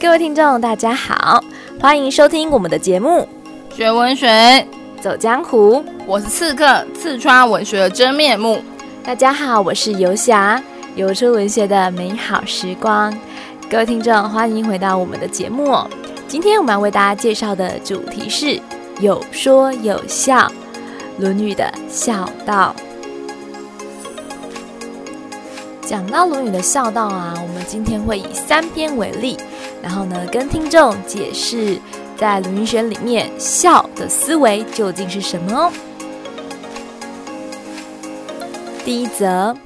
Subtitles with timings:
[0.00, 1.42] 各位听众，大家好，
[1.80, 3.26] 欢迎收听我们的节目
[3.76, 4.66] 《学文学
[5.00, 5.76] 走江湖》。
[6.06, 8.62] 我是刺客，刺穿文学的真面目。
[9.02, 10.62] 大家好，我是游侠，
[10.94, 13.16] 游出文学的美好时光。
[13.70, 15.88] 各位听众，欢迎回到我们的节目哦。
[16.28, 18.60] 今天我们要为大家介绍的主题是
[19.00, 20.38] 有说有笑，
[21.18, 22.74] 《论语》的孝道。
[25.82, 29.36] 讲到《论语》的孝道啊，我们今天会以三篇为例，
[29.82, 31.78] 然后呢，跟听众解释
[32.16, 35.72] 在《论语》学里面孝的思维究竟是什么哦。
[38.84, 39.56] 第一则，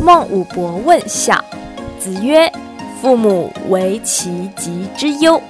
[0.00, 1.44] 孟武伯问孝，
[2.00, 2.50] 子曰
[3.02, 5.42] ：“父母为其疾之忧。”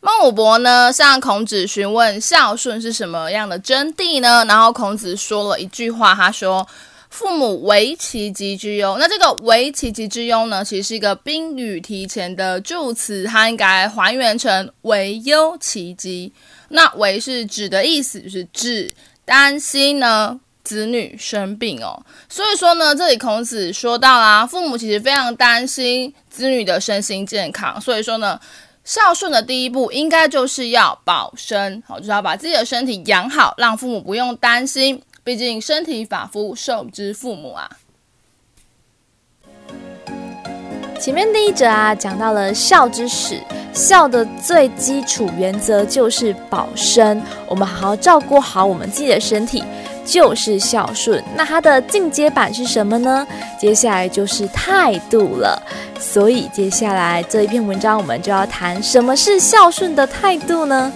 [0.00, 4.44] 孟武伯呢，向孔子询问孝顺是什么样的真谛呢？
[4.46, 6.66] 然后孔子说了一句话，他说。
[7.10, 16.32] 父母为其疾之忧，那这个为其疾之忧呢，其实是一个宾语提前的助词，它应该还原成为忧其疾。
[16.68, 18.90] 那为是指的意思，就是指
[19.24, 22.00] 担心呢子女生病哦。
[22.28, 28.40] 所以说呢，这里孔子说到啦，父母其实非常担心子女的身心健康，所以说呢，
[28.84, 35.02] 孝顺的第一步应该就是要保身，好，就是要把自己的身体养好，让父母不用担心。
[35.22, 37.70] 毕竟身体发肤受之父母啊。
[40.98, 43.40] 前面第一则啊，讲到了孝之始，
[43.72, 47.22] 孝的最基础原则就是保身。
[47.46, 49.64] 我们好好照顾好我们自己的身体，
[50.04, 51.22] 就是孝顺。
[51.34, 53.26] 那它的进阶版是什么呢？
[53.58, 55.62] 接下来就是态度了。
[55.98, 60.92] 所以接下来这一篇文章，我们就要谈什么是孝顺的态度呢？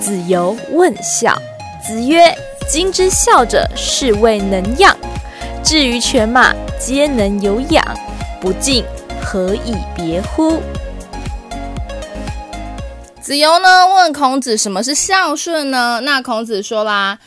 [0.00, 1.36] 子游问孝，
[1.86, 2.34] 子曰。
[2.68, 4.96] 今之孝者，是谓能养。
[5.62, 7.84] 至于犬马，皆能有养，
[8.40, 8.84] 不敬，
[9.22, 10.60] 何以别乎？
[13.20, 16.00] 子游呢问孔子什么是孝顺呢？
[16.02, 17.18] 那孔子说啦，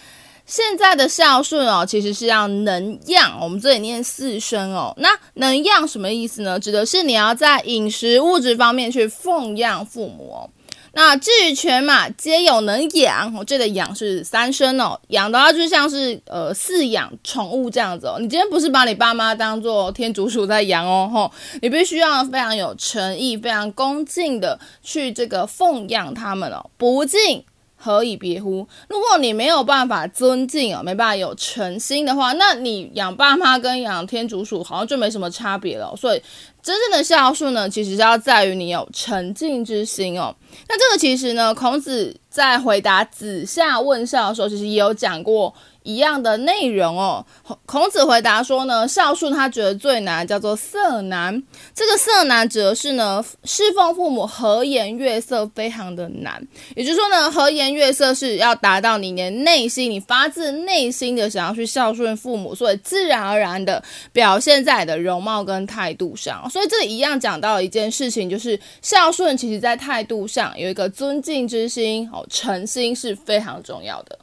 [0.46, 3.40] 现在的孝顺哦，其实是要能养。
[3.40, 6.60] 我们这里念四声哦，那能养什么意思呢？
[6.60, 10.50] 指的是你要在饮食物质方面去奉养父母。
[10.96, 13.34] 那至于犬马，皆有能养。
[13.36, 18.16] 我这里的养是三生哦，养的话就像是呃饲养宠物这样子哦。
[18.18, 27.44] 你今天不是把你爸妈当做天竺鼠在养哦，吼， 你必须要非常有诚意、非常恭敬的去这个奉养他们哦，不敬。
[27.78, 28.66] 何以别乎？
[28.88, 35.94] 如果你没有办法尊敬哦，没办法有诚心的话，那你养爸妈跟养天竺鼠好像就没什么差别了。
[35.96, 36.22] 所以，
[36.66, 40.36] 真正的孝顺呢，其实是要在于你有诚敬之心哦。
[40.68, 45.54] 那这个其实呢，孔子在回答子夏问孝的时候，其实也有讲过。
[45.86, 47.24] 一样的内容哦。
[47.68, 51.44] 孔子回答说呢，孝顺他觉得最难，叫做色难。
[51.76, 56.42] 这个色难指的是呢，侍奉父母和颜悦色非常的难。
[56.76, 66.50] 也就是说呢，和颜悦色是要达到你的内心，你发自内心的想要去孝顺父母，所以自然而然的表现在你的容貌跟态度上。
[66.56, 74.18] 所以这一样讲到一件事情，就是孝顺其实在态度上有一个尊敬之心哦，诚心是非常重要的。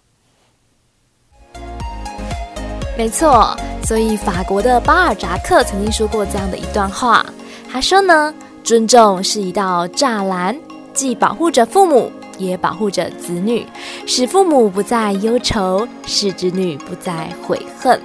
[2.97, 3.55] 没错，
[3.85, 7.23] 所以法国的巴尔扎克曾经说过这样的一段话。
[7.71, 10.59] 他说呢，尊重是一道栅栏，
[10.95, 13.67] 既保护着父母，也保护着子女，
[14.07, 18.01] 使父母不再忧愁，使子女不再悔恨。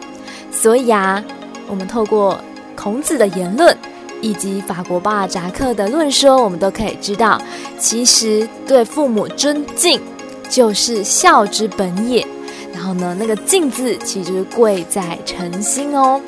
[0.51, 1.23] 所以啊，
[1.69, 2.37] 我们透过
[2.75, 3.73] 孔子的言论，
[4.21, 7.41] 以及法国巴尔扎克的论说，我们都可以知道，
[7.79, 10.01] 其实对父母尊敬，
[10.49, 12.25] 就是孝之本也。
[12.73, 16.21] 然后呢，那个“敬”字其实贵在诚心哦。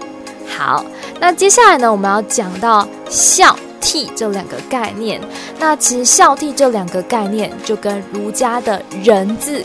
[0.48, 0.84] 好，
[1.20, 5.22] 那接下来呢，我们要讲到孝悌这两个概念。
[5.60, 9.64] 那其实孝悌这两个概念，就跟儒家的仁字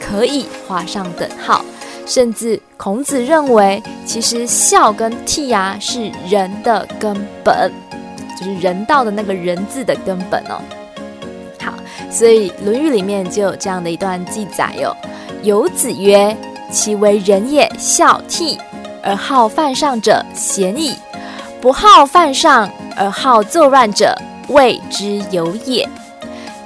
[0.00, 1.64] 可以画上等号。
[2.06, 7.72] 甚至孔子认为，其实孝跟悌啊，是仁的根本，
[8.38, 10.60] 就是人道的那个人字的根本哦。
[11.60, 11.72] 好，
[12.10, 14.96] 所以《论语》里面就有这样的一段记载哟、哦。
[15.42, 16.36] 有子曰
[16.70, 18.58] ：“其为人也孝悌，
[19.02, 20.94] 而好犯上者，鲜矣；
[21.60, 24.14] 不好犯上而好作乱者，
[24.48, 25.88] 谓之有也。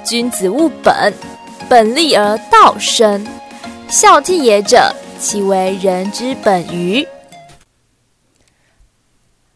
[0.03, 1.13] 君子务本，
[1.69, 3.25] 本立而道生。
[3.89, 7.07] 孝悌也者，其为人之本于？”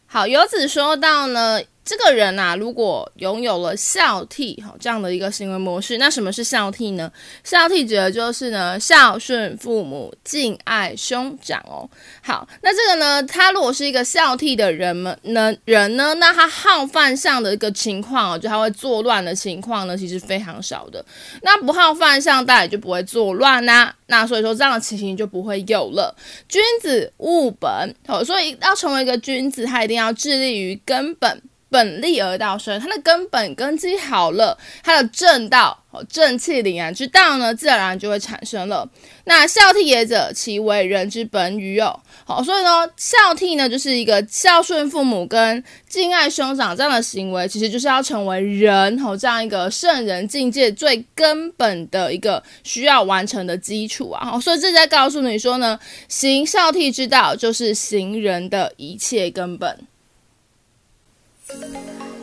[0.05, 7.11] 好，游子说到呢，这个人啊，如果拥有了孝悌哈这样的一个行为模式，那什么是孝悌呢？
[7.43, 11.89] 孝悌指的就是呢孝顺父母、敬爱兄长哦。
[12.21, 21.03] 好，那这个呢，他如果是一个孝悌的人们呢人呢，那他好犯相的一个情况哦，就他会作乱的情况呢，其实非常少的。
[21.41, 23.95] 那不好犯相，大家也就不会作乱呐、啊。
[24.07, 26.15] 那所以说这样的情形就不会有了。
[26.47, 31.41] 君子务本，好，所以要成为一个君子，他一定要致力于根本。
[31.73, 38.87] 本立而道生，它的根本根基好了，它的正道，正气凛然之道呢，自然而然就会产生了。
[39.23, 41.99] 那孝悌也者，其为人之本与有。
[42.25, 54.23] 好，所以呢，孝悌呢，就是一个孝顺父母跟敬爱兄长这样的行为，其实就是要成为人哦这样一个圣人境界最根本的一个需要完成的基础啊。
[54.23, 59.87] 好，所以这在告诉你说呢，行孝悌之道，就是行人的一切根本。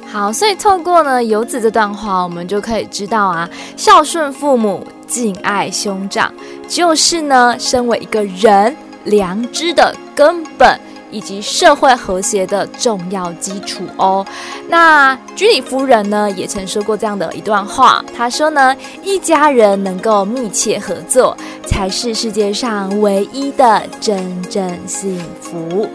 [0.06, 6.32] 好，所以透过呢游子这段话，我们就可以知道啊，孝顺父母、敬爱兄长，
[6.68, 8.74] 就是呢身为一个人
[9.04, 10.80] 良知的根本，
[11.12, 14.26] 以及社会和谐的重要基础哦。
[14.68, 18.74] 那居里夫人呢也曾说过这样的一段话，她说呢，
[19.04, 21.36] 一家人能够密切合作，
[21.66, 25.88] 才是世界上唯一的真正幸福。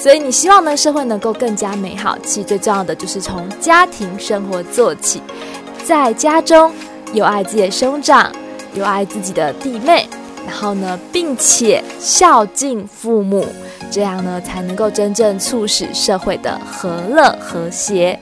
[0.00, 5.20] 所以你希望呢，社会能够更加美好，其实最重要的就是从家庭生活做起，
[5.84, 6.72] 在家中
[7.12, 8.30] 有爱自己的兄长，
[8.74, 10.08] 有爱自己的弟妹，
[10.46, 13.44] 然后呢，并且孝敬父母，
[13.90, 18.18] 这样呢才能够真正促使社会的和乐和谐。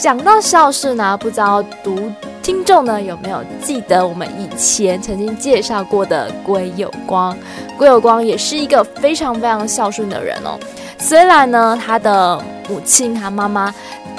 [0.00, 2.10] 讲到孝顺呢，不知道读
[2.42, 7.36] 听众呢有没有记得我们以前曾经介绍过的归有光？
[7.78, 10.58] 归有光也是一个非常非常孝顺的人哦。
[11.00, 13.74] 虽然呢，他的母亲、他妈妈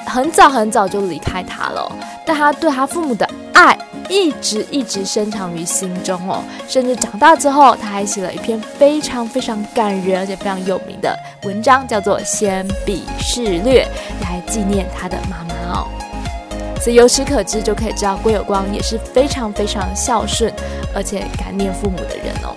[0.06, 1.90] 很早很早就离开他了，
[2.26, 3.78] 但他对他父母的爱
[4.10, 6.44] 一直一直深藏于心中哦。
[6.68, 13.88] 甚至长大之后，他还写了一篇非常非常感人而且非常有名的文章，叫做《先笔事略》，
[14.24, 15.88] 来纪念他的妈妈哦。
[16.82, 20.52] 所以由此可知，就可以知道郭有光也是非常非常孝顺
[20.96, 22.56] 而且感念父母的人哦。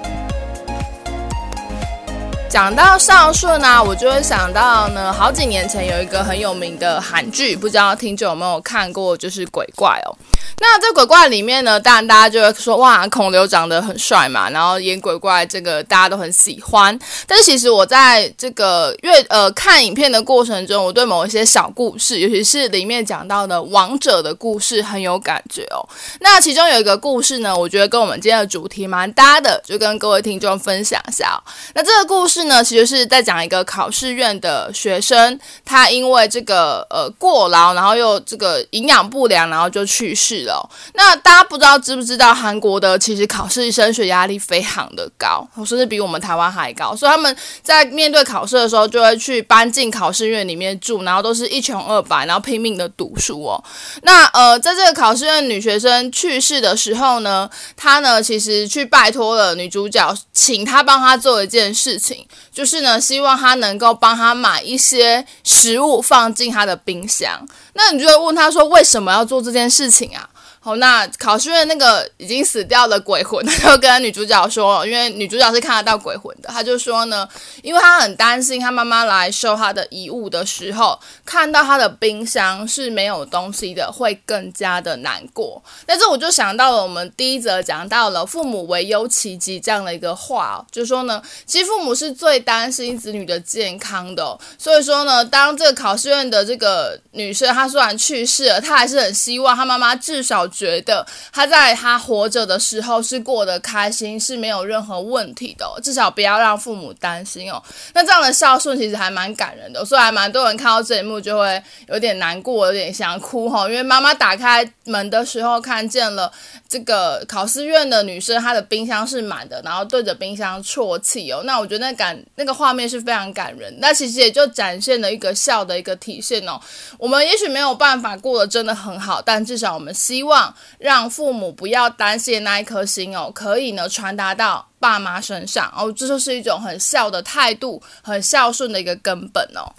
[2.55, 10.15] 讲到孝顺啊，我就会想到呢，好几年前有一个很有名的韩剧，不知道听众有没有看过，就是鬼怪哦。
[10.61, 16.97] 那这鬼怪里面呢，当然大家就会说哇，孔刘长得很帅嘛，然后演鬼怪这个大家都很喜欢。
[17.27, 25.83] 但是其实我在这个阅呃看影片的过程中，我对某一些小故事，尤其是里面讲到的王者的故事很有感觉哦。
[26.21, 31.43] 那其中有一个故事呢，我觉得跟我们今天的主题蛮搭的，就跟各位听众分享一下哦。
[31.75, 40.69] 那这个故事呢，其实是在讲一个考试院的学生，他因为这个呃过劳，然后又这个营养不良，然后就去世了。
[40.95, 53.63] 那大家不知道知不知道，韩国的其实考试升学压力非常的高，甚至比我们台湾还高，所以他们在面对考试的时候，就会去搬进考试院里面住，然后都是一穷二白，然后拼命的读书哦。
[54.03, 67.47] 那呃，在这个考试院女学生去世的时候呢，她呢其实去拜托了女主角，请她帮她做一件事情，就是呢希望他能够帮他买一些食物放进他的冰箱。
[67.75, 70.29] 那你就会问他说，为什么要做这件事情啊？
[70.65, 77.29] 好，那考试院那个已经死掉的鬼魂，他就跟女主角说，因为女主角是看得到鬼魂的，他就说呢，
[77.63, 85.63] 因为他很担心他妈妈来收他的遗物的时候，看到他的冰箱是没有东西的，会更加的难过。
[85.85, 100.49] 但是我就想到了我们第一则讲到了父母为忧其疾这样的一个话哦，就说呢，其实父母是最担心子女的健康的，所以说呢，当这个考试院的这个女生她虽然去世了，她还是很希望她妈妈至少。
[100.55, 107.61] 觉得他在他活着的时候是过得开心，是没有任何问题的，至少不要让父母担心哦。
[107.93, 113.69] 那这样的孝顺其实还蛮感人的，所以还蛮多人看到这一幕就会有点难过，有点想哭哈。
[113.69, 116.31] 因为妈妈打开门的时候看见了
[116.69, 121.43] 这个考试院的女生，她的冰箱是满的，然后对着冰箱啜泣哦。
[121.45, 126.61] 那我觉得那感那个画面是非常感人，那其实也就展现了一个孝的一个体现哦。
[126.99, 130.44] 我们也许没有办法过得真的很好，但至少我们希望。
[130.79, 139.73] 让父母不要担心那一颗心哦，可以呢传达到爸妈身上哦，这就是一种很孝的态度，很孝顺的一个根本哦。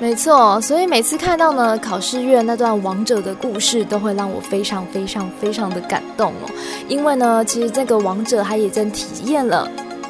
[0.00, 6.48] 没错，所以每次看到呢考试院那段王者的故事，都会让我非常非常非常的感动哦。
[6.86, 9.68] 因为呢，其实这个王者他也正体验了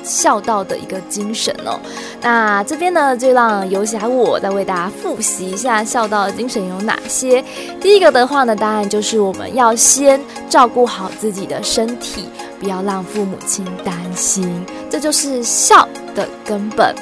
[0.08, 1.78] 孝道的一个精神哦。
[2.20, 7.44] 那这边呢，就让游侠我再为大家复习一下孝道的精神有哪些。
[7.80, 16.94] 第一个的话呢，当然就是我们要先照顾好自己的身体，不要让父母亲担心，这就是孝的根本。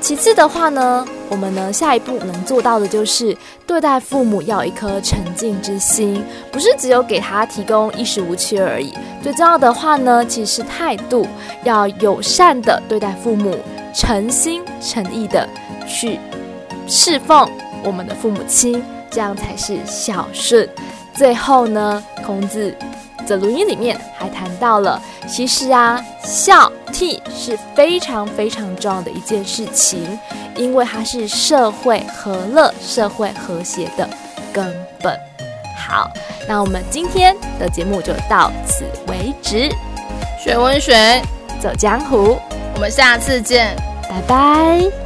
[0.00, 3.34] 其次的话呢，我们呢下一步能做到的就是
[3.66, 8.92] 对待父母要有一颗诚敬之心，不是只有给他提供衣食无缺而已。
[9.22, 11.26] 最重要的话呢，其实是态度
[11.64, 13.56] 要友善的对待父母，
[13.94, 15.48] 诚心诚意的
[15.86, 16.18] 去
[16.88, 17.48] 侍奉
[17.84, 20.68] 我们的父母亲，这样才是孝顺。
[21.14, 22.74] 最后呢，孔子。
[23.30, 30.18] 的《录音》里面还谈到了，其实啊，孝悌是非常非常重要的一件事情，
[30.56, 34.08] 因为它是社会和乐、社会和谐的
[34.52, 35.16] 根本。
[35.78, 36.10] 好，
[36.48, 39.70] 那我们今天的节目就到此为止。
[40.42, 41.22] 学文学，
[41.60, 42.38] 走江湖，
[42.74, 43.76] 我们下次见，
[44.08, 44.99] 拜拜。